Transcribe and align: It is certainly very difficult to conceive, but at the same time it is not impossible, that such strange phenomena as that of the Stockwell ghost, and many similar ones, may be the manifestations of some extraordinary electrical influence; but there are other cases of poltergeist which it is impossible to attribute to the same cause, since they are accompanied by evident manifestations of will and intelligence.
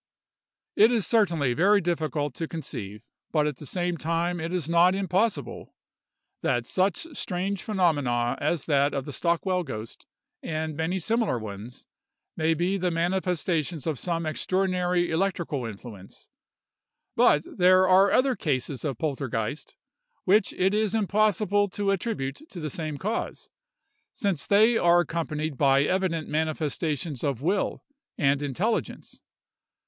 It 0.75 0.91
is 0.91 1.05
certainly 1.05 1.53
very 1.53 1.79
difficult 1.79 2.33
to 2.33 2.47
conceive, 2.47 3.03
but 3.31 3.45
at 3.45 3.57
the 3.57 3.67
same 3.67 3.97
time 3.97 4.39
it 4.39 4.51
is 4.51 4.67
not 4.67 4.95
impossible, 4.95 5.75
that 6.41 6.65
such 6.65 7.05
strange 7.15 7.61
phenomena 7.61 8.35
as 8.41 8.65
that 8.65 8.95
of 8.95 9.05
the 9.05 9.13
Stockwell 9.13 9.61
ghost, 9.61 10.07
and 10.41 10.75
many 10.75 10.97
similar 10.97 11.37
ones, 11.37 11.85
may 12.35 12.55
be 12.55 12.77
the 12.77 12.89
manifestations 12.89 13.85
of 13.85 13.99
some 13.99 14.25
extraordinary 14.25 15.11
electrical 15.11 15.67
influence; 15.67 16.27
but 17.15 17.43
there 17.45 17.87
are 17.87 18.11
other 18.11 18.35
cases 18.35 18.83
of 18.83 18.97
poltergeist 18.97 19.75
which 20.23 20.51
it 20.53 20.73
is 20.73 20.95
impossible 20.95 21.69
to 21.69 21.91
attribute 21.91 22.41
to 22.49 22.59
the 22.59 22.71
same 22.71 22.97
cause, 22.97 23.51
since 24.15 24.47
they 24.47 24.79
are 24.79 25.01
accompanied 25.01 25.59
by 25.59 25.83
evident 25.83 26.27
manifestations 26.27 27.23
of 27.23 27.39
will 27.43 27.83
and 28.17 28.41
intelligence. 28.41 29.21